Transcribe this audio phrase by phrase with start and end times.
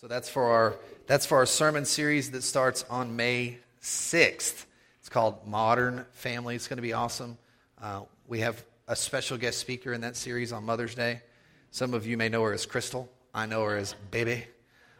[0.00, 0.76] So that's for our
[1.06, 4.64] that's for our sermon series that starts on May 6th.
[4.98, 6.54] It's called Modern Family.
[6.54, 7.36] It's going to be awesome.
[7.78, 11.20] Uh, we have a special guest speaker in that series on Mother's Day.
[11.70, 13.10] Some of you may know her as Crystal.
[13.34, 14.44] I know her as Baby.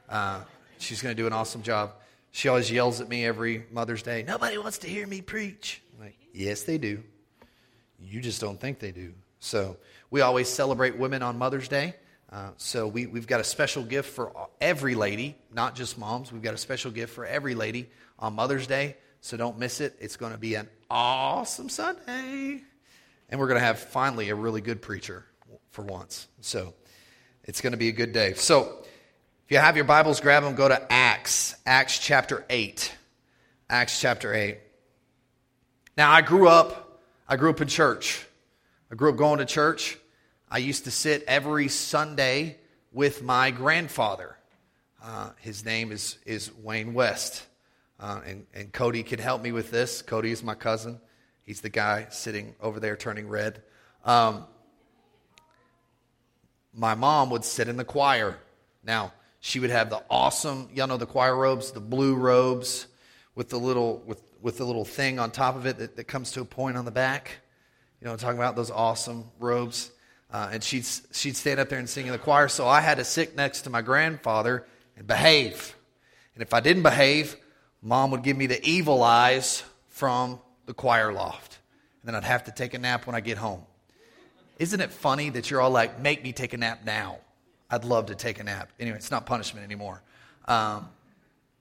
[0.07, 0.43] Uh,
[0.77, 1.93] she's going to do an awesome job.
[2.31, 4.23] She always yells at me every Mother's Day.
[4.29, 5.81] Nobody wants to hear me preach.
[5.95, 7.03] I'm like, yes, they do.
[7.99, 9.15] You just don't think they do.
[9.39, 9.79] So
[10.11, 11.95] we always celebrate women on Mother's Day.
[12.31, 16.33] Uh, so we, we've got a special gift for every lady, not just moms.
[16.33, 18.97] We've got a special gift for every lady on Mother's Day.
[19.21, 19.97] So don't miss it.
[20.01, 22.63] It's going to be an awesome Sunday.
[23.29, 25.25] And we're going to have finally a really good preacher
[25.71, 26.29] for once.
[26.41, 26.75] So
[27.45, 28.35] it's going to be a good day.
[28.35, 28.79] So
[29.45, 32.95] if you have your Bibles, grab them, go to Acts, Acts chapter 8.
[33.69, 34.59] Acts chapter 8.
[35.97, 38.25] Now, I grew up, I grew up in church.
[38.91, 39.99] I grew up going to church.
[40.53, 42.57] I used to sit every Sunday
[42.91, 44.37] with my grandfather.
[45.01, 47.47] Uh, his name is, is Wayne West.
[48.01, 50.03] Uh, and, and Cody can help me with this.
[50.03, 51.01] Cody is my cousin.
[51.45, 53.63] He's the guy sitting over there turning red.
[54.05, 54.45] Um,
[56.75, 58.37] my mom would sit in the choir.
[58.83, 62.89] Now, she would have the awesome, y'all know the choir robes, the blue robes
[63.37, 66.33] with the little, with, with the little thing on top of it that, that comes
[66.33, 67.31] to a point on the back.
[68.01, 69.93] You know, I'm talking about those awesome robes.
[70.33, 72.49] Uh, and she'd, she'd stand up there and sing in the choir.
[72.49, 75.75] So I had to sit next to my grandfather and behave.
[76.35, 77.37] And if I didn't behave,
[77.83, 81.59] mom would give me the evil eyes from the choir loft.
[82.03, 83.63] And then I'd have to take a nap when I get home.
[84.59, 87.19] Isn't it funny that you're all like, make me take a nap now?
[87.71, 88.71] I'd love to take a nap.
[88.79, 90.03] Anyway, it's not punishment anymore.
[90.47, 90.89] Um,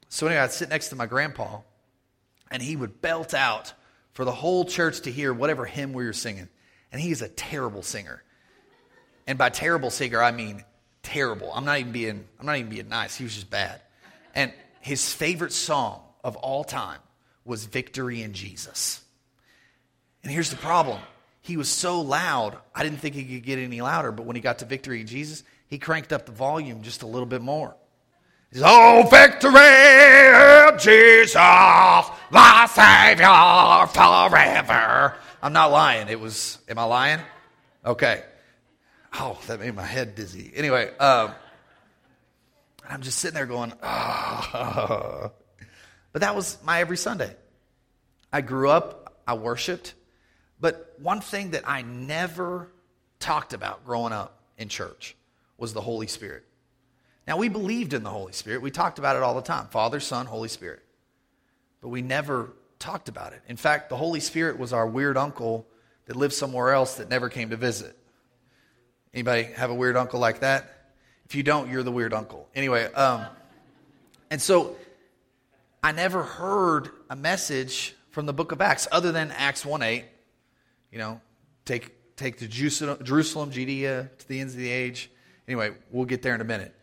[0.09, 1.59] so anyway, I'd sit next to my grandpa,
[2.52, 3.73] and he would belt out
[4.14, 6.50] for the whole church to hear whatever hymn we were singing.
[6.92, 8.23] And he's a terrible singer.
[9.30, 10.63] And by terrible singer, I mean
[11.03, 11.53] terrible.
[11.53, 13.16] I'm not even being, I'm not even being nice.
[13.16, 13.80] He was just bad.
[14.33, 16.97] And his favorite song of all time
[17.45, 19.02] was Victory in Jesus.
[20.23, 21.00] And here's the problem.
[21.44, 24.41] He was so loud, I didn't think he could get any louder, but when he
[24.41, 27.75] got to Victory in Jesus, he cranked up the volume just a little bit more.
[28.51, 33.28] He says, Oh, victory in Jesus, my Savior
[33.94, 35.17] forever.
[35.44, 36.07] I'm not lying.
[36.07, 37.19] It was, am I lying?
[37.85, 38.23] Okay.
[39.14, 40.52] Oh, that made my head dizzy.
[40.56, 41.31] Anyway, um,
[42.88, 45.31] I'm just sitting there going, oh.
[46.12, 47.36] But that was my every Sunday.
[48.31, 49.94] I grew up, I worshiped.
[50.59, 52.70] But one thing that I never
[53.20, 55.16] talked about growing up in church
[55.58, 56.46] was the Holy Spirit.
[57.28, 58.62] Now, we believed in the Holy Spirit.
[58.62, 60.81] We talked about it all the time Father, Son, Holy Spirit.
[61.81, 63.41] But we never talked about it.
[63.47, 65.68] In fact, the Holy Spirit was our weird uncle
[66.06, 67.96] that lived somewhere else that never came to visit.
[69.14, 70.92] Anybody have a weird uncle like that?
[71.25, 72.47] If you don't, you're the weird uncle.
[72.56, 73.25] Anyway, um,
[74.31, 74.75] and so
[75.84, 80.06] I never heard a message from the book of Acts other than Acts 1 8.
[80.92, 81.22] You know,
[81.66, 85.12] take, take to Jerusalem, Judea, to the ends of the age.
[85.47, 86.76] Anyway, we'll get there in a minute.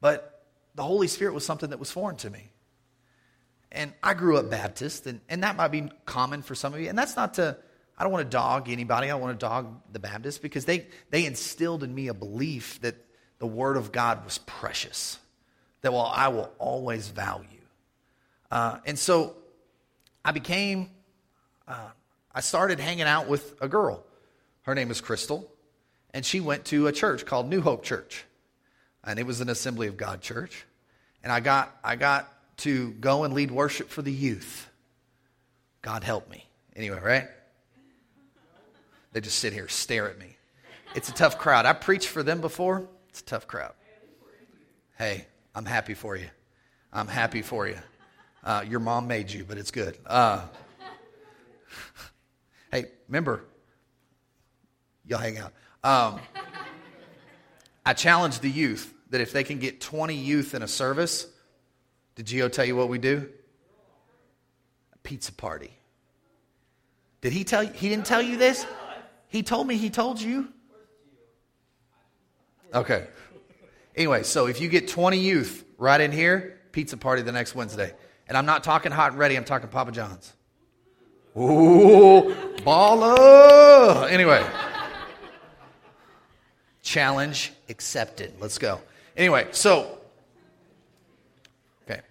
[0.00, 0.44] But
[0.74, 2.50] the Holy Spirit was something that was foreign to me.
[3.72, 6.88] And I grew up Baptist, and, and that might be common for some of you.
[6.88, 7.56] And that's not to
[7.96, 9.06] I don't want to dog anybody.
[9.06, 12.80] I don't want to dog the Baptists because they, they instilled in me a belief
[12.80, 12.96] that
[13.38, 15.18] the Word of God was precious,
[15.82, 17.46] that well, I will always value.
[18.50, 19.36] Uh, and so
[20.24, 20.90] I became,
[21.68, 21.88] uh,
[22.34, 24.04] I started hanging out with a girl.
[24.62, 25.50] Her name is Crystal,
[26.12, 28.24] and she went to a church called New Hope Church.
[29.04, 30.64] And it was an Assembly of God church.
[31.22, 34.68] And I got, I got to go and lead worship for the youth.
[35.82, 36.46] God help me.
[36.74, 37.28] Anyway, right?
[39.14, 40.36] They just sit here, stare at me.
[40.96, 41.66] It's a tough crowd.
[41.66, 42.88] I preached for them before.
[43.08, 43.72] It's a tough crowd.
[44.98, 46.26] Hey, I'm happy for you.
[46.92, 47.78] I'm happy for you.
[48.42, 49.96] Uh, your mom made you, but it's good.
[50.04, 50.44] Uh,
[52.72, 53.44] hey, remember,
[55.06, 55.52] y'all hang out.
[55.84, 56.20] Um,
[57.86, 61.28] I challenge the youth that if they can get 20 youth in a service,
[62.16, 63.28] did Geo tell you what we do?
[64.92, 65.70] A pizza party.
[67.20, 67.70] Did he tell you?
[67.72, 68.66] He didn't tell you this?
[69.34, 70.46] He told me he told you.
[72.72, 73.08] Okay.
[73.96, 77.92] Anyway, so if you get 20 youth right in here, pizza party the next Wednesday.
[78.28, 80.32] And I'm not talking hot and ready, I'm talking Papa John's.
[81.36, 84.08] Ooh, baller.
[84.08, 84.46] Anyway,
[86.82, 88.34] challenge accepted.
[88.38, 88.80] Let's go.
[89.16, 89.98] Anyway, so,
[91.90, 92.02] okay,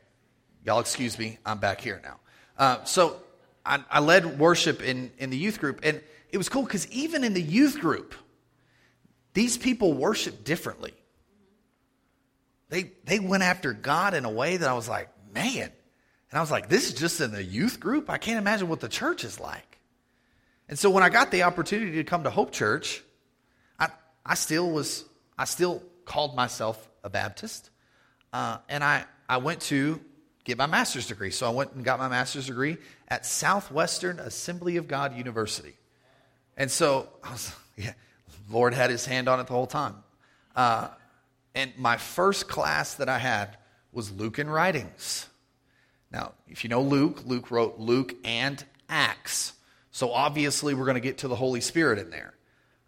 [0.65, 2.19] y'all excuse me, I'm back here now.
[2.57, 3.15] Uh, so,
[3.65, 6.01] I, I led worship in, in the youth group, and
[6.33, 8.15] it was cool because even in the youth group,
[9.33, 10.94] these people worship differently.
[12.69, 15.71] they, they went after God in a way that I was like, man.
[16.31, 18.09] And I was like, this is just in the youth group?
[18.09, 19.77] I can't imagine what the church is like.
[20.68, 23.03] And so when I got the opportunity to come to Hope Church,
[23.79, 23.89] I,
[24.25, 25.06] I still was,
[25.38, 27.69] I still called myself a Baptist.
[28.31, 30.01] Uh, and I, I went to
[30.45, 31.29] get my master's degree.
[31.29, 32.77] So I went and got my master's degree
[33.07, 35.75] at Southwestern Assembly of God University.
[36.57, 37.94] And so I was, yeah,
[38.50, 39.95] Lord had his hand on it the whole time.
[40.55, 40.89] Uh,
[41.55, 43.57] and my first class that I had
[43.91, 45.27] was Lukan writings.
[46.11, 49.53] Now, if you know Luke, Luke wrote Luke and Acts.
[49.91, 52.33] So obviously, we're going to get to the Holy Spirit in there.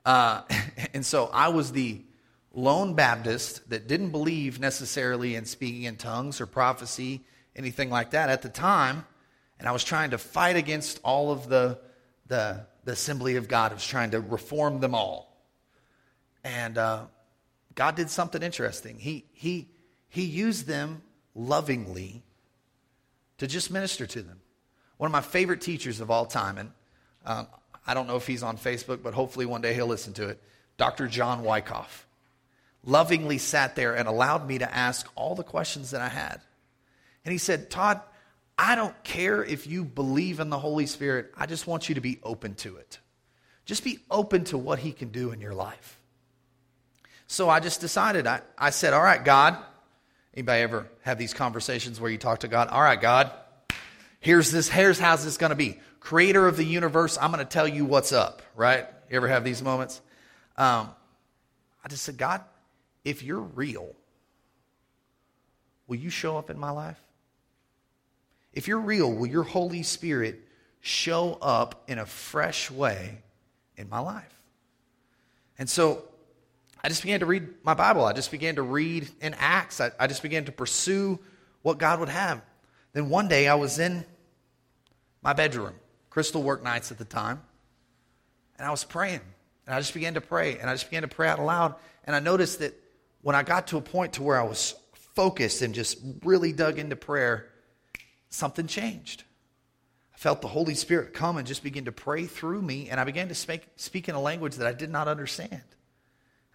[0.05, 0.41] Uh,
[0.93, 2.01] and so I was the
[2.53, 7.21] lone Baptist that didn't believe necessarily in speaking in tongues or prophecy,
[7.55, 9.05] anything like that at the time.
[9.59, 11.79] And I was trying to fight against all of the,
[12.27, 13.73] the, the Assembly of God.
[13.73, 15.35] Was trying to reform them all.
[16.43, 17.05] And uh,
[17.73, 18.97] God did something interesting.
[18.97, 19.67] He, he,
[20.07, 21.01] he used them
[21.33, 22.23] lovingly
[23.37, 24.39] to just minister to them.
[24.97, 26.71] One of my favorite teachers of all time, and
[27.25, 27.47] um,
[27.85, 30.41] I don't know if he's on Facebook, but hopefully one day he'll listen to it,
[30.77, 31.07] Dr.
[31.07, 32.07] John Wyckoff,
[32.83, 36.39] lovingly sat there and allowed me to ask all the questions that I had.
[37.25, 38.01] And he said, Todd,
[38.57, 42.01] I don't care if you believe in the Holy Spirit, I just want you to
[42.01, 42.99] be open to it.
[43.65, 45.99] Just be open to what he can do in your life.
[47.27, 49.57] So I just decided, I, I said, All right, God.
[50.33, 52.67] Anybody ever have these conversations where you talk to God?
[52.67, 53.31] All right, God,
[54.19, 55.79] here's this, here's how's this going to be.
[56.01, 58.85] Creator of the universe, I'm going to tell you what's up, right?
[59.09, 60.01] You ever have these moments?
[60.57, 60.89] Um,
[61.83, 62.41] I just said, God,
[63.05, 63.95] if you're real,
[65.87, 67.01] will you show up in my life?
[68.55, 70.41] If you're real, will your Holy Spirit
[70.79, 73.19] show up in a fresh way
[73.75, 74.41] in my life?
[75.59, 76.03] And so
[76.83, 78.05] I just began to read my Bible.
[78.05, 79.81] I just began to read in Acts.
[79.81, 81.19] I, I just began to pursue
[81.61, 82.41] what God would have.
[82.93, 84.05] Then one day I was in
[85.21, 85.73] my bedroom,
[86.09, 87.41] crystal work nights at the time,
[88.57, 89.21] and I was praying.
[89.65, 91.75] And I just began to pray, and I just began to pray out loud.
[92.03, 92.73] And I noticed that
[93.21, 94.75] when I got to a point to where I was
[95.15, 97.49] focused and just really dug into prayer,
[98.35, 99.23] something changed.
[100.13, 103.03] I felt the Holy Spirit come and just begin to pray through me, and I
[103.03, 105.63] began to speak, speak in a language that I did not understand.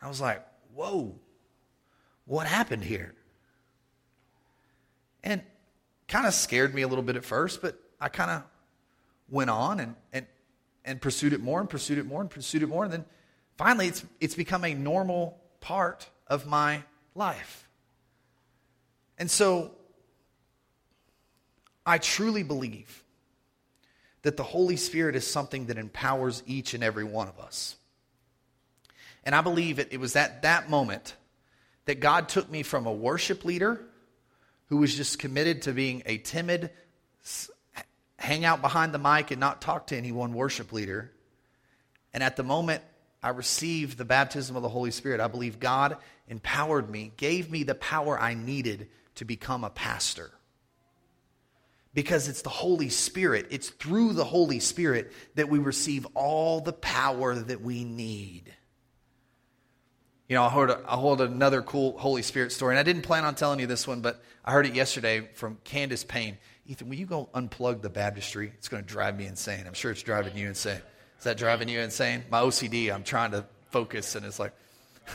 [0.00, 0.44] I was like,
[0.74, 1.14] whoa,
[2.24, 3.14] what happened here?
[5.22, 5.42] And
[6.08, 8.42] kind of scared me a little bit at first, but I kind of
[9.28, 10.26] went on and, and,
[10.84, 12.84] and pursued it more and pursued it more and pursued it more.
[12.84, 13.04] And then
[13.56, 16.82] finally, it's, it's become a normal part of my
[17.14, 17.68] life.
[19.18, 19.72] And so
[21.84, 23.02] I truly believe
[24.22, 27.76] that the Holy Spirit is something that empowers each and every one of us.
[29.24, 31.14] And I believe it, it was at that moment
[31.86, 33.80] that God took me from a worship leader
[34.68, 36.70] who was just committed to being a timid,
[38.16, 41.10] hang out behind the mic and not talk to anyone worship leader.
[42.12, 42.82] And at the moment
[43.22, 45.96] I received the baptism of the Holy Spirit, I believe God
[46.28, 50.30] empowered me, gave me the power I needed to become a pastor.
[51.92, 56.72] Because it's the Holy Spirit, it's through the Holy Spirit that we receive all the
[56.72, 58.52] power that we need.
[60.28, 63.24] You know, I heard, I heard another cool Holy Spirit story, and I didn't plan
[63.24, 66.38] on telling you this one, but I heard it yesterday from Candace Payne.
[66.66, 68.52] Ethan, will you go unplug the baptistry?
[68.56, 69.64] It's going to drive me insane.
[69.66, 70.80] I'm sure it's driving you insane.
[71.18, 72.22] Is that driving you insane?
[72.30, 74.52] My OCD, I'm trying to focus, and it's like,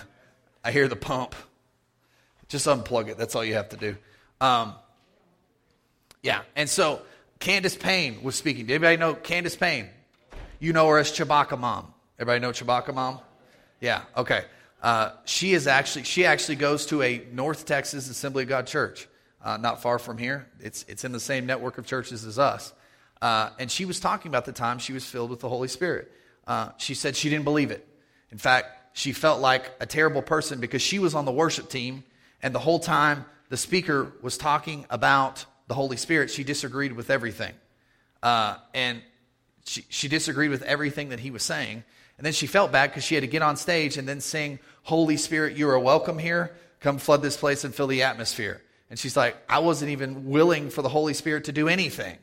[0.66, 1.34] I hear the pump.
[2.50, 3.18] Just unplug it.
[3.18, 3.96] That's all you have to do.
[4.42, 4.76] Um,
[6.26, 7.04] yeah, and so
[7.38, 8.66] Candace Payne was speaking.
[8.66, 9.90] Did anybody know Candace Payne?
[10.60, 11.94] You know her as Chewbacca Mom.
[12.18, 13.20] Everybody know Chewbacca Mom?
[13.80, 14.46] Yeah, okay.
[14.82, 19.08] Uh, she is actually she actually goes to a North Texas Assembly of God church,
[19.44, 20.48] uh, not far from here.
[20.60, 22.74] It's it's in the same network of churches as us.
[23.22, 26.12] Uh, and she was talking about the time she was filled with the Holy Spirit.
[26.48, 27.88] Uh, she said she didn't believe it.
[28.32, 32.04] In fact, she felt like a terrible person because she was on the worship team,
[32.42, 37.10] and the whole time the speaker was talking about the Holy Spirit, she disagreed with
[37.10, 37.54] everything,
[38.22, 39.02] uh, and
[39.66, 41.84] she, she disagreed with everything that he was saying.
[42.18, 44.60] And then she felt bad because she had to get on stage and then sing,
[44.84, 46.56] Holy Spirit, you are welcome here.
[46.80, 48.62] Come flood this place and fill the atmosphere.
[48.90, 52.18] And she's like, I wasn't even willing for the Holy Spirit to do anything.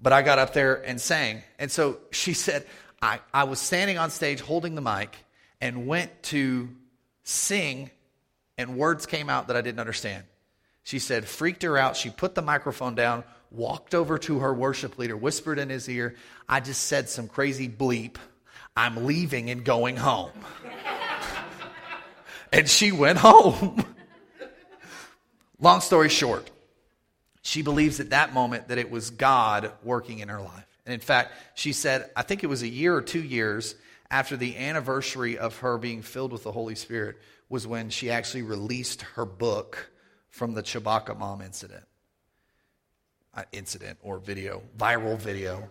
[0.00, 1.42] But I got up there and sang.
[1.58, 2.66] And so she said,
[3.02, 5.14] I, I was standing on stage holding the mic
[5.60, 6.70] and went to
[7.22, 7.90] sing,
[8.56, 10.24] and words came out that I didn't understand.
[10.90, 11.94] She said, freaked her out.
[11.94, 16.16] She put the microphone down, walked over to her worship leader, whispered in his ear,
[16.48, 18.16] I just said some crazy bleep
[18.76, 20.32] I'm leaving and going home.
[22.52, 23.84] and she went home.
[25.60, 26.50] Long story short,
[27.40, 30.66] she believes at that moment that it was God working in her life.
[30.86, 33.76] And in fact, she said, I think it was a year or two years
[34.10, 37.16] after the anniversary of her being filled with the Holy Spirit
[37.48, 39.89] was when she actually released her book
[40.30, 41.84] from the Chewbacca mom incident.
[43.32, 45.70] Uh, incident or video, viral video.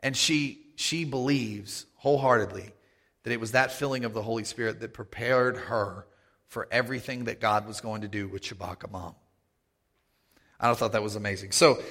[0.00, 2.72] And she she believes wholeheartedly
[3.24, 6.06] that it was that filling of the Holy Spirit that prepared her
[6.46, 9.14] for everything that God was going to do with Chewbacca mom.
[10.58, 11.52] I thought that was amazing.
[11.52, 11.82] So,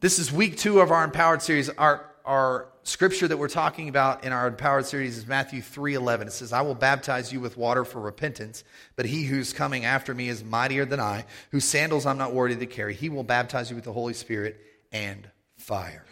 [0.00, 1.68] this is week two of our Empowered series.
[1.70, 6.28] Our, our scripture that we're talking about in our Empowered series is Matthew 3.11.
[6.28, 8.64] It says, I will baptize you with water for repentance,
[8.96, 12.56] but he who's coming after me is mightier than I, whose sandals I'm not worthy
[12.56, 12.94] to carry.
[12.94, 14.60] He will baptize you with the Holy Spirit
[14.92, 16.04] and fire.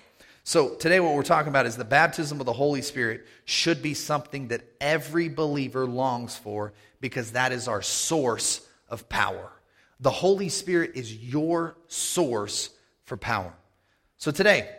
[0.44, 3.92] So, today, what we're talking about is the baptism of the Holy Spirit should be
[3.92, 6.72] something that every believer longs for
[7.02, 9.52] because that is our source of power.
[10.00, 12.70] The Holy Spirit is your source
[13.04, 13.52] for power.
[14.16, 14.70] So, today,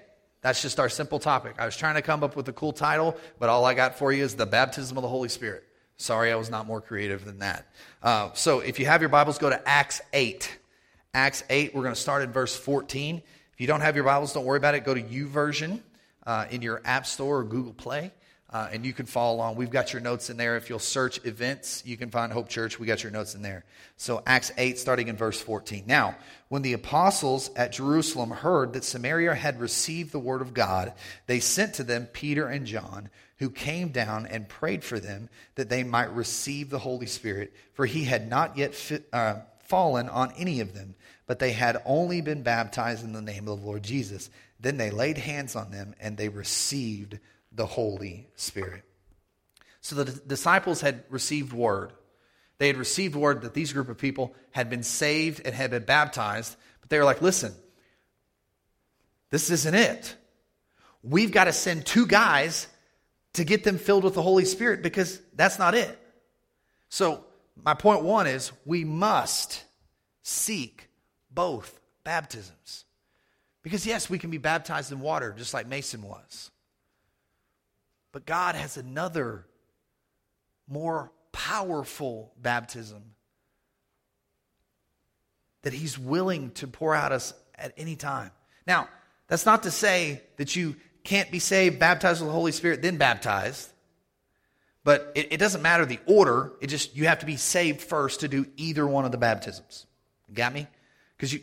[0.41, 1.55] that's just our simple topic.
[1.59, 4.11] I was trying to come up with a cool title, but all I got for
[4.13, 5.63] you is the baptism of the Holy Spirit.
[5.97, 7.65] Sorry, I was not more creative than that.
[8.01, 10.57] Uh, so, if you have your Bibles, go to Acts 8.
[11.13, 13.17] Acts 8, we're going to start at verse 14.
[13.17, 14.85] If you don't have your Bibles, don't worry about it.
[14.85, 15.81] Go to YouVersion
[16.25, 18.11] uh, in your App Store or Google Play.
[18.51, 19.55] Uh, and you can follow along.
[19.55, 20.57] We've got your notes in there.
[20.57, 22.79] If you'll search events, you can find Hope Church.
[22.79, 23.63] We got your notes in there.
[23.97, 25.83] So, Acts 8, starting in verse 14.
[25.85, 26.15] Now,
[26.47, 30.93] when the apostles at Jerusalem heard that Samaria had received the word of God,
[31.27, 35.69] they sent to them Peter and John, who came down and prayed for them that
[35.69, 38.73] they might receive the Holy Spirit, for he had not yet
[39.13, 40.95] uh, fallen on any of them
[41.29, 44.31] but they had only been baptized in the name of the Lord Jesus.
[44.59, 47.19] Then they laid hands on them and they received
[47.51, 48.83] the Holy Spirit.
[49.81, 51.93] So the disciples had received word.
[52.57, 55.85] They had received word that these group of people had been saved and had been
[55.85, 57.53] baptized, but they were like, listen,
[59.29, 60.15] this isn't it.
[61.01, 62.67] We've got to send two guys
[63.33, 65.97] to get them filled with the Holy Spirit because that's not it.
[66.89, 67.23] So,
[67.63, 69.63] my point one is we must
[70.23, 70.89] seek
[71.31, 72.85] both baptisms.
[73.61, 76.51] Because, yes, we can be baptized in water just like Mason was.
[78.11, 79.45] But God has another,
[80.67, 83.03] more powerful baptism
[85.61, 88.31] that He's willing to pour out us at any time.
[88.65, 88.87] Now,
[89.27, 92.97] that's not to say that you can't be saved, baptized with the Holy Spirit, then
[92.97, 93.69] baptized.
[94.83, 96.53] But it, it doesn't matter the order.
[96.61, 99.85] It just you have to be saved first to do either one of the baptisms.
[100.33, 100.67] Got me?
[101.15, 101.41] Because you,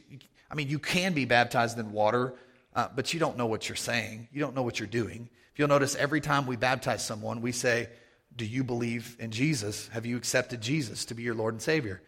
[0.50, 2.34] I mean, you can be baptized in water,
[2.74, 4.28] uh, but you don't know what you're saying.
[4.32, 5.28] You don't know what you're doing.
[5.56, 7.88] If you'll notice, every time we baptize someone, we say,
[8.36, 9.88] Do you believe in Jesus?
[9.88, 12.02] Have you accepted Jesus to be your Lord and Savior?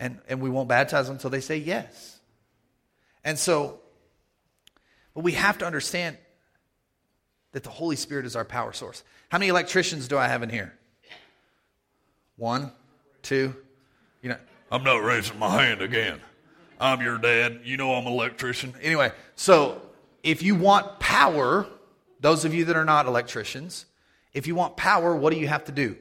[0.00, 2.18] And, and we won't baptize them until they say yes.
[3.22, 3.78] And so,
[5.14, 6.16] but we have to understand
[7.52, 9.04] that the Holy Spirit is our power source.
[9.28, 10.76] How many electricians do I have in here?
[12.34, 12.72] One,
[13.22, 13.54] two.
[14.22, 14.38] You know,
[14.72, 16.20] I'm not raising my hand again.
[16.80, 17.60] I'm your dad.
[17.62, 18.74] You know I'm an electrician.
[18.82, 19.80] Anyway, so
[20.24, 21.68] if you want power,
[22.20, 23.86] those of you that are not electricians,
[24.32, 25.96] if you want power, what do you have to do?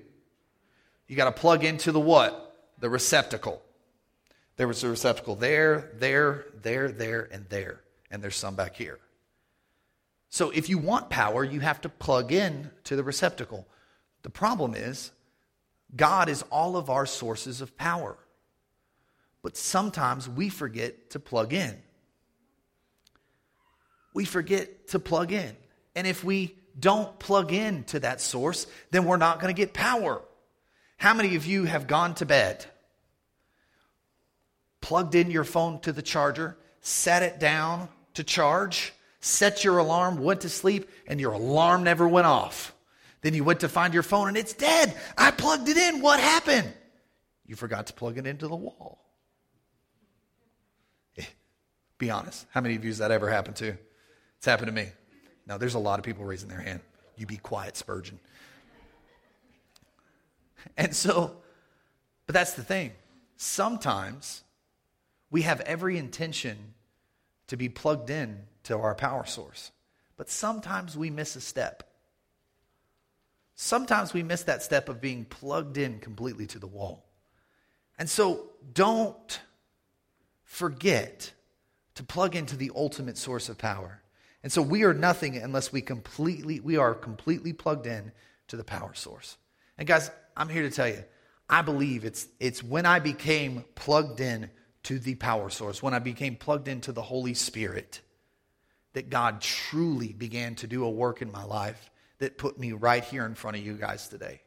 [1.07, 2.55] You got to plug into the what?
[2.79, 3.61] The receptacle.
[4.57, 7.81] There was a receptacle there, there, there, there, and there.
[8.09, 8.99] And there's some back here.
[10.29, 13.67] So if you want power, you have to plug in to the receptacle.
[14.23, 15.11] The problem is,
[15.95, 18.17] God is all of our sources of power
[19.47, 21.73] but sometimes we forget to plug in.
[24.13, 25.55] We forget to plug in.
[25.97, 29.73] And if we don't plug in to that source, then we're not going to get
[29.73, 30.21] power.
[30.97, 32.63] How many of you have gone to bed,
[34.79, 40.19] plugged in your phone to the charger, set it down to charge, set your alarm,
[40.19, 42.75] went to sleep, and your alarm never went off?
[43.21, 44.95] Then you went to find your phone and it's dead.
[45.17, 46.01] I plugged it in.
[46.01, 46.71] What happened?
[47.47, 49.03] You forgot to plug it into the wall.
[51.17, 51.23] Eh,
[51.97, 52.45] be honest.
[52.51, 53.75] How many of you has that ever happened to?
[54.37, 54.89] It's happened to me.
[55.47, 56.81] Now, there's a lot of people raising their hand.
[57.15, 58.19] You be quiet, Spurgeon.
[60.75, 61.37] And so,
[62.25, 62.91] but that's the thing.
[63.37, 64.43] Sometimes
[65.31, 66.57] we have every intention
[67.47, 69.71] to be plugged in to our power source,
[70.17, 71.83] but sometimes we miss a step.
[73.55, 77.05] Sometimes we miss that step of being plugged in completely to the wall.
[77.97, 79.39] And so don't
[80.43, 81.31] forget
[81.95, 84.01] to plug into the ultimate source of power.
[84.47, 88.13] And so we are nothing unless we completely we are completely plugged in
[88.47, 89.35] to the power source.
[89.77, 91.03] And guys, I'm here to tell you,
[91.49, 94.49] I believe it's, it's when I became plugged in
[94.83, 97.99] to the power source, when I became plugged into the Holy Spirit,
[98.93, 103.03] that God truly began to do a work in my life that put me right
[103.03, 104.39] here in front of you guys today.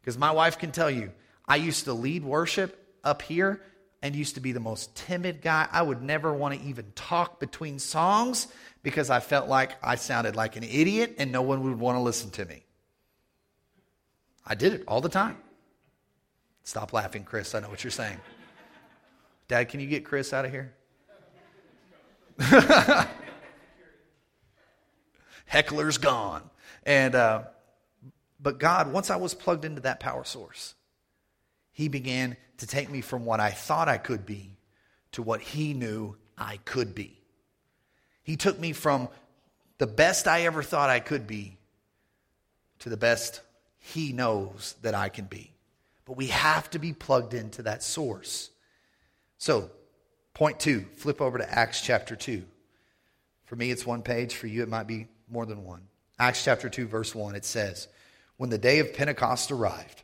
[0.00, 1.10] Because my wife can tell you,
[1.48, 3.60] I used to lead worship up here
[4.02, 5.68] and used to be the most timid guy.
[5.70, 8.48] I would never want to even talk between songs
[8.82, 12.00] because I felt like I sounded like an idiot and no one would want to
[12.00, 12.64] listen to me.
[14.44, 15.36] I did it all the time.
[16.64, 17.54] Stop laughing, Chris.
[17.54, 18.18] I know what you're saying.
[19.48, 20.74] Dad, can you get Chris out of here?
[25.46, 26.42] Heckler's gone.
[26.84, 27.44] And, uh,
[28.40, 30.74] but God, once I was plugged into that power source,
[31.72, 34.56] He began to take me from what I thought I could be
[35.12, 37.18] to what He knew I could be.
[38.22, 39.08] He took me from
[39.78, 41.56] the best I ever thought I could be
[42.80, 43.40] to the best
[43.78, 45.52] He knows that I can be.
[46.04, 48.50] But we have to be plugged into that source.
[49.38, 49.70] So,
[50.34, 52.44] point two, flip over to Acts chapter 2.
[53.44, 54.34] For me, it's one page.
[54.34, 55.82] For you, it might be more than one.
[56.18, 57.88] Acts chapter 2, verse 1, it says,
[58.36, 60.02] When the day of Pentecost arrived,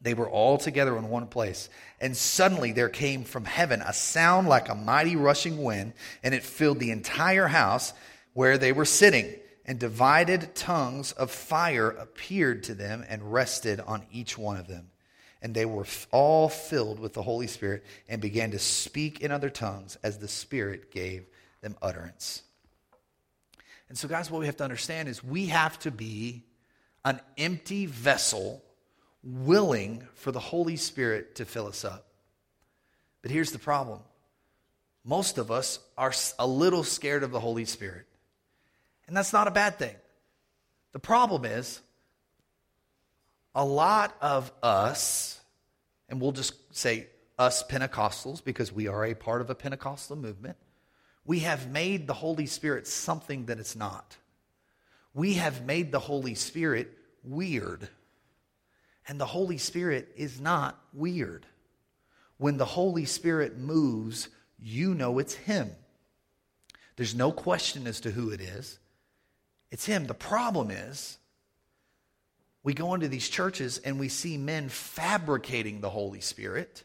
[0.00, 1.68] they were all together in one place.
[2.00, 5.92] And suddenly there came from heaven a sound like a mighty rushing wind,
[6.22, 7.92] and it filled the entire house
[8.32, 9.34] where they were sitting.
[9.66, 14.90] And divided tongues of fire appeared to them and rested on each one of them.
[15.42, 19.48] And they were all filled with the Holy Spirit and began to speak in other
[19.48, 21.26] tongues as the Spirit gave
[21.60, 22.42] them utterance.
[23.88, 26.44] And so, guys, what we have to understand is we have to be
[27.04, 28.64] an empty vessel
[29.22, 32.06] willing for the Holy Spirit to fill us up.
[33.22, 34.00] But here's the problem
[35.04, 38.06] most of us are a little scared of the Holy Spirit.
[39.06, 39.96] And that's not a bad thing.
[40.92, 41.80] The problem is,
[43.54, 45.40] a lot of us,
[46.08, 47.06] and we'll just say
[47.38, 50.56] us Pentecostals because we are a part of a Pentecostal movement,
[51.24, 54.16] we have made the Holy Spirit something that it's not.
[55.14, 57.88] We have made the Holy Spirit weird.
[59.10, 61.44] And the Holy Spirit is not weird.
[62.38, 65.72] When the Holy Spirit moves, you know it's Him.
[66.94, 68.78] There's no question as to who it is.
[69.72, 70.06] It's Him.
[70.06, 71.18] The problem is,
[72.62, 76.84] we go into these churches and we see men fabricating the Holy Spirit,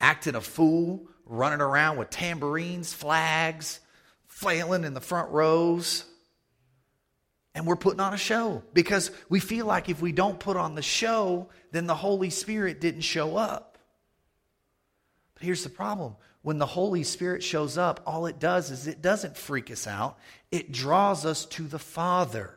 [0.00, 3.80] acting a fool, running around with tambourines, flags,
[4.28, 6.06] flailing in the front rows
[7.58, 10.76] and we're putting on a show because we feel like if we don't put on
[10.76, 13.78] the show, then the Holy Spirit didn't show up.
[15.34, 19.02] But here's the problem when the Holy Spirit shows up, all it does is it
[19.02, 20.18] doesn't freak us out,
[20.52, 22.54] it draws us to the Father.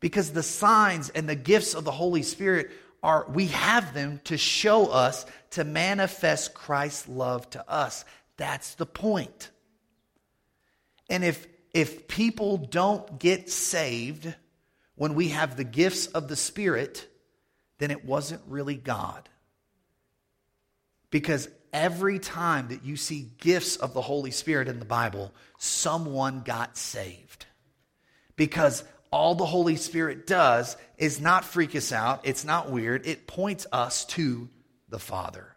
[0.00, 2.72] Because the signs and the gifts of the Holy Spirit
[3.04, 8.04] are, we have them to show us, to manifest Christ's love to us.
[8.36, 9.50] That's the point.
[11.08, 14.34] And if if people don't get saved
[14.94, 17.06] when we have the gifts of the Spirit,
[17.78, 19.28] then it wasn't really God.
[21.10, 26.42] Because every time that you see gifts of the Holy Spirit in the Bible, someone
[26.42, 27.46] got saved.
[28.36, 33.26] Because all the Holy Spirit does is not freak us out, it's not weird, it
[33.26, 34.48] points us to
[34.88, 35.51] the Father.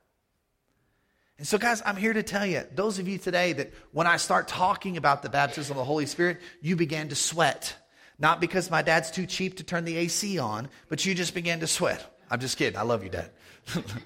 [1.37, 4.17] And so, guys, I'm here to tell you, those of you today that when I
[4.17, 7.75] start talking about the baptism of the Holy Spirit, you began to sweat.
[8.17, 11.59] Not because my dad's too cheap to turn the AC on, but you just began
[11.59, 12.05] to sweat.
[12.31, 12.79] I'm just kidding.
[12.79, 13.31] I love you, Dad.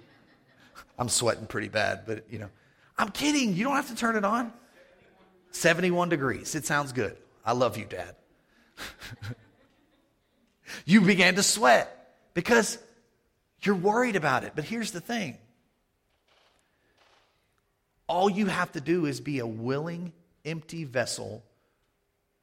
[0.98, 2.50] I'm sweating pretty bad, but you know,
[2.98, 3.54] I'm kidding.
[3.54, 4.52] You don't have to turn it on.
[5.52, 6.56] 71 degrees.
[6.56, 7.16] It sounds good.
[7.46, 8.16] I love you, Dad.
[10.86, 12.78] you began to sweat because
[13.62, 14.54] you're worried about it.
[14.56, 15.38] But here's the thing
[18.10, 20.12] all you have to do is be a willing,
[20.44, 21.44] empty vessel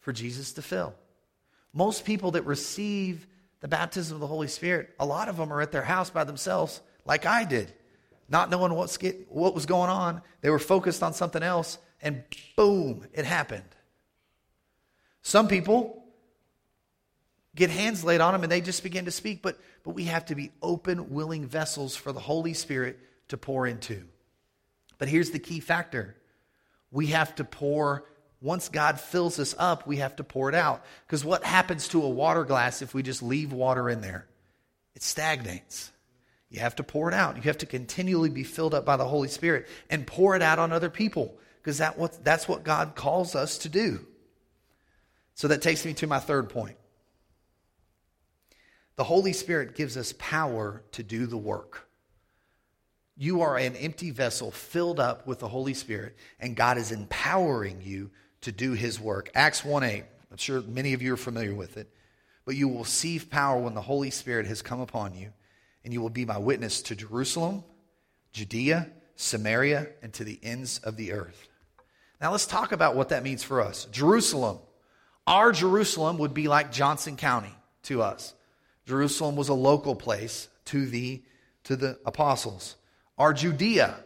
[0.01, 0.95] for Jesus to fill.
[1.75, 3.27] Most people that receive
[3.61, 6.23] the baptism of the Holy Spirit, a lot of them are at their house by
[6.25, 7.73] themselves, like I did,
[8.29, 10.23] not knowing what's get, what was going on.
[10.41, 12.23] They were focused on something else, and
[12.57, 13.65] boom, it happened.
[15.23, 16.05] Some people
[17.57, 20.27] get hands laid on them and they just begin to speak, but, but we have
[20.27, 24.05] to be open, willing vessels for the Holy Spirit to pour into.
[24.99, 26.17] But here's the key factor
[26.91, 28.05] we have to pour,
[28.41, 30.85] once God fills us up, we have to pour it out.
[31.07, 34.27] Because what happens to a water glass if we just leave water in there?
[34.95, 35.91] It stagnates.
[36.49, 37.37] You have to pour it out.
[37.37, 40.59] You have to continually be filled up by the Holy Spirit and pour it out
[40.59, 44.07] on other people because that what, that's what God calls us to do.
[45.35, 46.77] So that takes me to my third point.
[48.95, 51.86] The Holy Spirit gives us power to do the work.
[53.17, 57.81] You are an empty vessel filled up with the Holy Spirit, and God is empowering
[57.83, 58.11] you
[58.43, 59.31] to do his work.
[59.35, 60.05] Acts 1 8.
[60.31, 61.91] I'm sure many of you are familiar with it.
[62.45, 65.33] But you will receive power when the Holy Spirit has come upon you,
[65.85, 67.65] and you will be my witness to Jerusalem,
[68.33, 71.49] Judea, Samaria, and to the ends of the earth.
[72.21, 73.87] Now let's talk about what that means for us.
[73.91, 74.59] Jerusalem.
[75.27, 77.53] Our Jerusalem would be like Johnson County
[77.85, 78.35] to us.
[78.87, 81.23] Jerusalem was a local place to the,
[81.65, 82.77] to the apostles.
[83.19, 83.97] Our Judea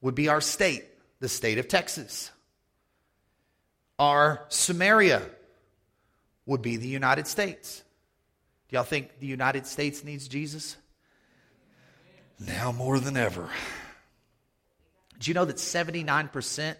[0.00, 0.84] would be our state,
[1.20, 2.30] the state of Texas.
[3.98, 5.22] Our Samaria
[6.46, 7.82] would be the United States.
[8.68, 10.76] Do y'all think the United States needs Jesus?
[12.40, 13.48] Now more than ever.
[15.20, 16.74] Do you know that 79%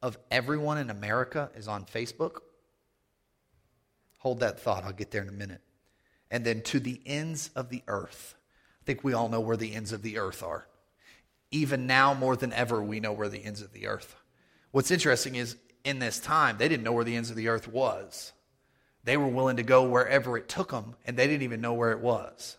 [0.00, 2.38] of everyone in America is on Facebook?
[4.18, 4.84] Hold that thought.
[4.84, 5.60] I'll get there in a minute.
[6.30, 8.34] And then to the ends of the earth.
[8.88, 10.66] Think we all know where the ends of the earth are.
[11.50, 14.16] Even now, more than ever, we know where the ends of the earth.
[14.70, 17.68] What's interesting is in this time, they didn't know where the ends of the earth
[17.68, 18.32] was.
[19.04, 21.92] They were willing to go wherever it took them, and they didn't even know where
[21.92, 22.56] it was.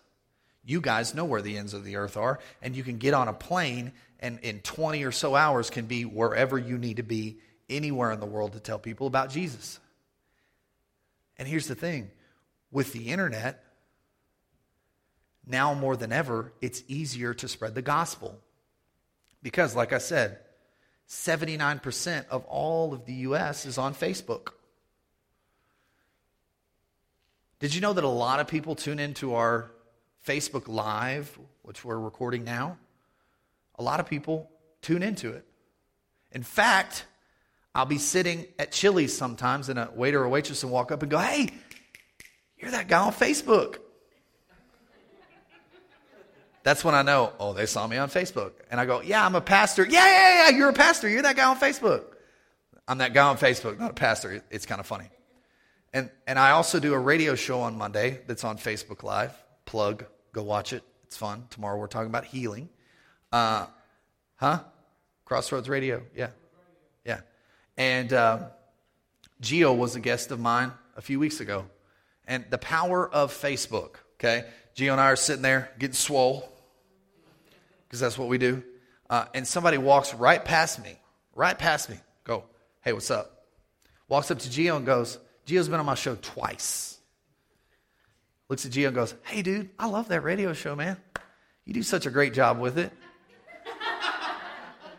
[0.63, 3.27] You guys know where the ends of the earth are, and you can get on
[3.27, 7.39] a plane and in 20 or so hours can be wherever you need to be
[7.71, 9.79] anywhere in the world to tell people about Jesus.
[11.39, 12.11] And here's the thing
[12.71, 13.63] with the internet,
[15.49, 18.39] now more than ever, it's easier to spread the gospel.
[19.41, 20.37] Because, like I said,
[21.09, 23.65] 79% of all of the U.S.
[23.65, 24.49] is on Facebook.
[27.59, 29.71] Did you know that a lot of people tune into our
[30.25, 32.77] Facebook Live, which we're recording now?
[33.75, 34.49] A lot of people
[34.81, 35.45] tune into it.
[36.31, 37.05] In fact,
[37.73, 41.11] I'll be sitting at Chili's sometimes and a waiter or waitress will walk up and
[41.11, 41.49] go, Hey,
[42.57, 43.77] you're that guy on Facebook.
[46.69, 48.51] That's when I know, oh, they saw me on Facebook.
[48.69, 49.83] And I go, yeah, I'm a pastor.
[49.83, 51.09] Yeah, yeah, yeah, you're a pastor.
[51.09, 52.03] You're that guy on Facebook.
[52.87, 54.43] I'm that guy on Facebook, not a pastor.
[54.51, 55.09] It's kind of funny.
[55.93, 59.33] And, and I also do a radio show on Monday that's on Facebook Live.
[59.65, 60.83] Plug, go watch it.
[61.05, 61.45] It's fun.
[61.49, 62.69] Tomorrow we're talking about healing.
[63.31, 63.65] Uh,
[64.35, 64.59] huh?
[65.25, 66.03] Crossroads Radio.
[66.15, 66.29] Yeah.
[67.03, 67.21] Yeah.
[67.77, 68.49] And uh,
[69.41, 71.65] Geo was a guest of mine a few weeks ago.
[72.27, 74.45] And the power of Facebook, okay?
[74.75, 76.47] Geo and I are sitting there getting swole
[77.89, 78.63] because that's what we do.
[79.09, 80.99] Uh, and somebody walks right past me,
[81.35, 81.97] right past me.
[82.23, 82.43] Go,
[82.83, 83.47] hey, what's up?
[84.07, 86.99] Walks up to Gio and goes, Gio's been on my show twice.
[88.47, 90.97] Looks at Gio and goes, hey, dude, I love that radio show, man.
[91.65, 92.91] You do such a great job with it.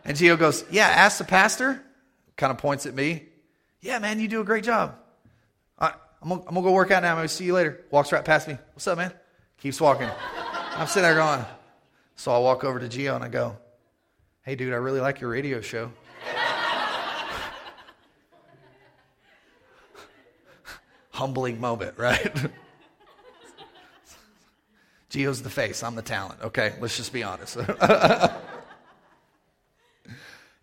[0.04, 1.82] and Gio goes, yeah, ask the pastor.
[2.36, 3.26] Kind of points at me.
[3.80, 4.96] Yeah, man, you do a great job.
[5.80, 7.10] Right, I'm going to go work out now.
[7.10, 7.84] I'm going to see you later.
[7.90, 8.58] Walks right past me.
[8.74, 9.12] What's up, man?
[9.58, 10.08] Keeps walking.
[10.76, 11.44] I'm sitting there going,
[12.20, 13.56] so I walk over to Geo and I go,
[14.42, 15.90] hey, dude, I really like your radio show.
[21.12, 22.30] Humbling moment, right?
[25.08, 26.42] Geo's the face, I'm the talent.
[26.42, 27.56] Okay, let's just be honest.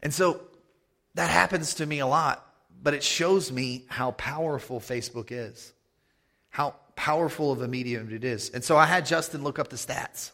[0.04, 0.42] and so
[1.16, 2.46] that happens to me a lot,
[2.84, 5.74] but it shows me how powerful Facebook is.
[6.52, 8.52] How powerful of a medium it is.
[8.52, 10.34] And so I had Justin look up the stats.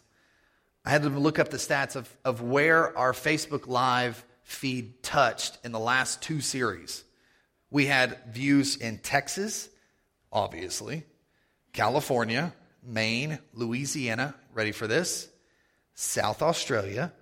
[0.86, 5.58] I had to look up the stats of, of where our Facebook Live feed touched
[5.64, 7.04] in the last two series.
[7.72, 9.70] We had views in Texas,
[10.32, 11.06] obviously,
[11.72, 15.30] California, Maine, Louisiana, ready for this?
[15.96, 17.14] South Australia,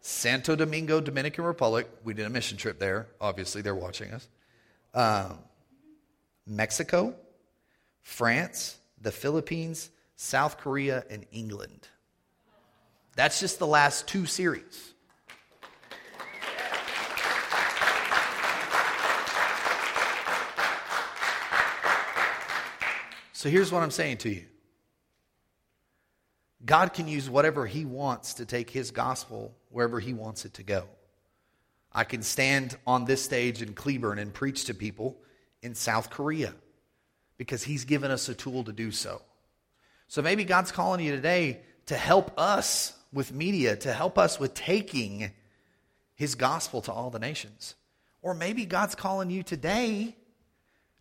[0.00, 1.88] Santo Domingo, Dominican Republic.
[2.04, 3.08] We did a mission trip there.
[3.20, 4.28] Obviously, they're watching us.
[4.92, 5.38] Um,
[6.46, 7.14] Mexico,
[8.02, 11.88] France, the Philippines, South Korea, and England.
[13.20, 14.94] That's just the last two series.
[23.34, 24.46] So here's what I'm saying to you
[26.64, 30.62] God can use whatever He wants to take His gospel wherever He wants it to
[30.62, 30.86] go.
[31.92, 35.18] I can stand on this stage in Cleburne and preach to people
[35.60, 36.54] in South Korea
[37.36, 39.20] because He's given us a tool to do so.
[40.08, 44.54] So maybe God's calling you today to help us with media, to help us with
[44.54, 45.32] taking
[46.14, 47.74] His gospel to all the nations.
[48.22, 50.14] Or maybe God's calling you today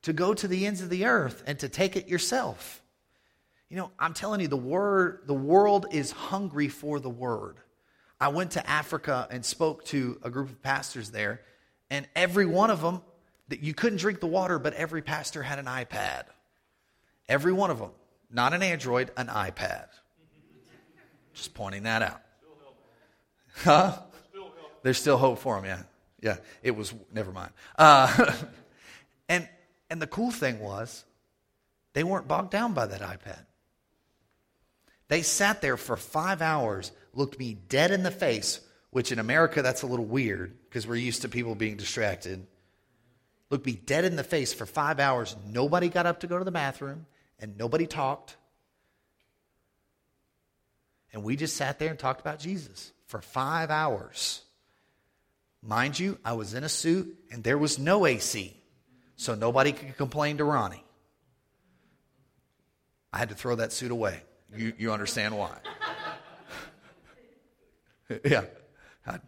[0.03, 2.81] to go to the ends of the earth and to take it yourself.
[3.69, 7.57] You know, I'm telling you, the word, the world is hungry for the word.
[8.19, 11.41] I went to Africa and spoke to a group of pastors there,
[11.89, 13.01] and every one of them
[13.49, 16.23] that you couldn't drink the water, but every pastor had an iPad.
[17.27, 17.91] Every one of them.
[18.31, 19.87] not an Android, an iPad.
[21.39, 22.21] Just pointing that out.
[23.63, 23.97] Huh?
[24.83, 25.83] There's still hope for him, yeah.
[26.21, 27.51] Yeah, it was, never mind.
[27.77, 28.33] Uh,
[29.29, 29.47] and,
[29.89, 31.05] and the cool thing was,
[31.93, 33.39] they weren't bogged down by that iPad.
[35.07, 39.61] They sat there for five hours, looked me dead in the face, which in America
[39.61, 42.45] that's a little weird because we're used to people being distracted.
[43.49, 45.37] Looked me dead in the face for five hours.
[45.47, 47.05] Nobody got up to go to the bathroom
[47.39, 48.35] and nobody talked.
[51.13, 54.41] And we just sat there and talked about Jesus for five hours.
[55.61, 58.55] Mind you, I was in a suit and there was no AC,
[59.15, 60.83] so nobody could complain to Ronnie.
[63.11, 64.21] I had to throw that suit away.
[64.55, 65.57] You, you understand why.
[68.25, 68.45] yeah.
[69.05, 69.19] I,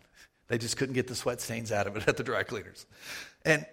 [0.48, 2.86] they just couldn't get the sweat stains out of it at the dry cleaners.
[3.44, 3.66] And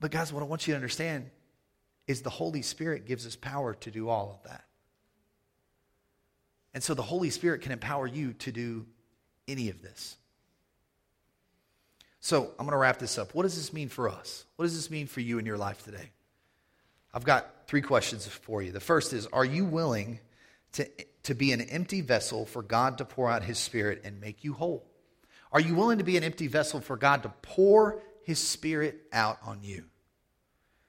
[0.00, 1.30] but guys, what I want you to understand
[2.06, 4.64] is the Holy Spirit gives us power to do all of that.
[6.78, 8.86] And so the Holy Spirit can empower you to do
[9.48, 10.16] any of this.
[12.20, 13.34] So I'm going to wrap this up.
[13.34, 14.44] What does this mean for us?
[14.54, 16.12] What does this mean for you in your life today?
[17.12, 18.70] I've got three questions for you.
[18.70, 20.20] The first is Are you willing
[20.74, 20.88] to,
[21.24, 24.52] to be an empty vessel for God to pour out His Spirit and make you
[24.52, 24.86] whole?
[25.50, 29.40] Are you willing to be an empty vessel for God to pour His Spirit out
[29.44, 29.86] on you?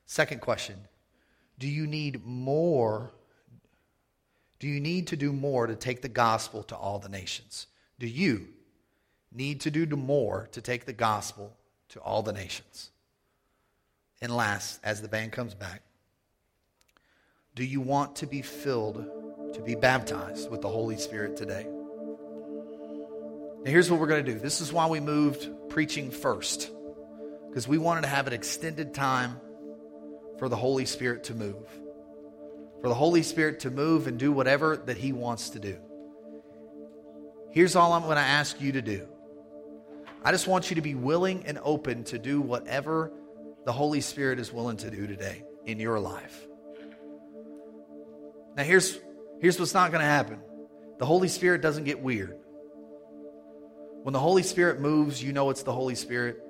[0.06, 0.76] Second question
[1.58, 3.12] Do you need more?
[4.60, 7.68] Do you need to do more to take the gospel to all the nations?
[7.98, 8.48] Do you
[9.32, 11.56] need to do more to take the gospel
[11.90, 12.92] to all the nations?
[14.22, 15.82] And last, as the band comes back,
[17.56, 19.06] do you want to be filled,
[19.54, 21.66] to be baptized with the Holy Spirit today?
[23.64, 24.40] Now, here's what we're going to do.
[24.40, 26.70] This is why we moved preaching first,
[27.50, 29.40] because we wanted to have an extended time
[30.38, 31.68] for the Holy Spirit to move,
[32.82, 35.78] for the Holy Spirit to move and do whatever that He wants to do.
[37.52, 39.08] Here's all I'm going to ask you to do
[40.24, 43.12] I just want you to be willing and open to do whatever
[43.66, 46.48] the Holy Spirit is willing to do today in your life.
[48.56, 49.00] Now, here's,
[49.40, 50.42] here's what's not going to happen
[50.98, 52.38] the Holy Spirit doesn't get weird.
[54.04, 56.42] When the Holy Spirit moves, you know it's the Holy Spirit.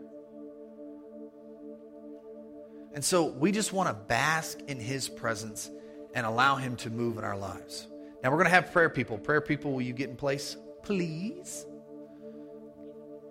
[2.93, 5.69] And so we just want to bask in His presence
[6.13, 7.87] and allow Him to move in our lives.
[8.23, 9.17] Now, we're going to have prayer people.
[9.17, 11.65] Prayer people, will you get in place, please?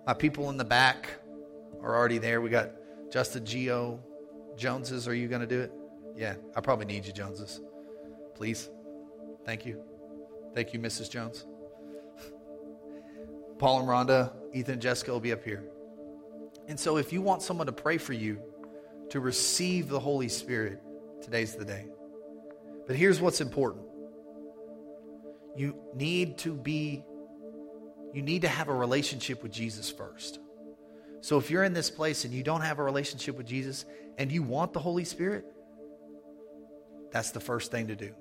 [0.06, 1.08] My people in the back
[1.82, 2.40] are already there.
[2.40, 2.70] We got
[3.10, 4.00] Justin Geo
[4.56, 5.06] Joneses.
[5.06, 5.72] Are you going to do it?
[6.16, 7.60] Yeah, I probably need you, Joneses
[8.38, 8.70] please.
[9.44, 9.82] Thank you.
[10.54, 11.10] Thank you, Mrs.
[11.10, 11.44] Jones.
[13.58, 15.64] Paul and Rhonda, Ethan and Jessica will be up here.
[16.68, 18.40] And so, if you want someone to pray for you
[19.10, 20.80] to receive the Holy Spirit,
[21.20, 21.86] today's the day.
[22.88, 23.84] But here's what's important
[25.54, 27.04] you need to be,
[28.12, 30.40] you need to have a relationship with Jesus first.
[31.20, 33.84] So, if you're in this place and you don't have a relationship with Jesus
[34.16, 35.44] and you want the Holy Spirit,
[37.12, 38.14] that's the first thing to do.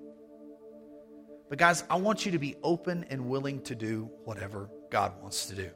[1.48, 5.46] But, guys, I want you to be open and willing to do whatever God wants
[5.46, 5.70] to do.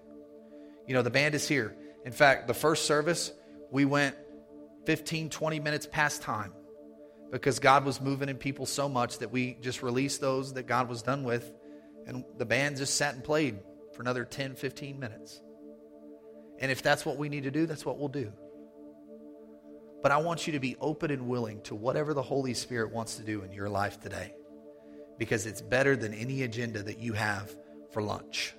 [0.85, 1.75] You know, the band is here.
[2.05, 3.31] In fact, the first service,
[3.69, 4.15] we went
[4.85, 6.51] 15, 20 minutes past time
[7.31, 10.89] because God was moving in people so much that we just released those that God
[10.89, 11.51] was done with,
[12.05, 13.59] and the band just sat and played
[13.93, 15.41] for another 10, 15 minutes.
[16.59, 18.31] And if that's what we need to do, that's what we'll do.
[20.03, 23.15] But I want you to be open and willing to whatever the Holy Spirit wants
[23.15, 24.33] to do in your life today
[25.17, 27.55] because it's better than any agenda that you have
[27.91, 28.53] for lunch.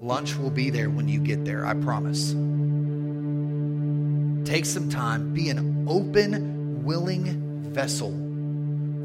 [0.00, 2.32] Lunch will be there when you get there, I promise.
[4.48, 8.10] Take some time, be an open, willing vessel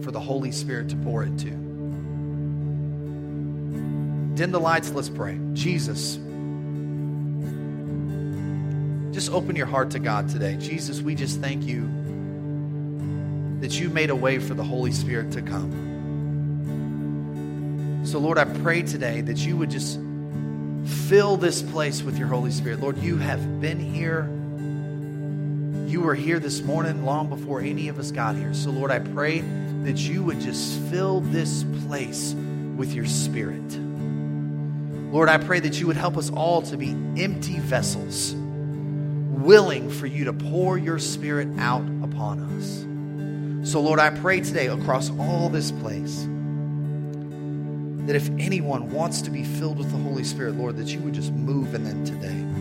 [0.01, 1.49] for the Holy Spirit to pour into.
[4.35, 5.39] Dim the lights, let's pray.
[5.53, 6.15] Jesus,
[9.13, 10.57] just open your heart to God today.
[10.57, 11.81] Jesus, we just thank you
[13.59, 15.89] that you made a way for the Holy Spirit to come.
[18.05, 19.99] So, Lord, I pray today that you would just
[21.07, 22.79] fill this place with your Holy Spirit.
[22.79, 24.29] Lord, you have been here.
[25.91, 28.53] You were here this morning long before any of us got here.
[28.53, 29.41] So, Lord, I pray
[29.83, 32.33] that you would just fill this place
[32.77, 33.77] with your Spirit.
[35.11, 40.07] Lord, I pray that you would help us all to be empty vessels, willing for
[40.07, 42.39] you to pour your Spirit out upon
[43.59, 43.69] us.
[43.69, 46.25] So, Lord, I pray today across all this place
[48.05, 51.13] that if anyone wants to be filled with the Holy Spirit, Lord, that you would
[51.13, 52.60] just move in them today.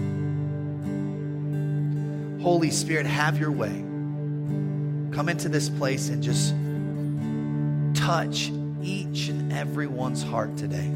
[2.43, 3.85] Holy Spirit, have your way.
[5.15, 6.55] Come into this place and just
[8.03, 8.51] touch
[8.83, 10.91] each and everyone's heart today.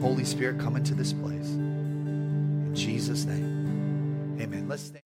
[0.00, 1.48] Holy Spirit, come into this place.
[1.48, 4.68] In Jesus' name, amen.
[4.68, 4.92] Let's.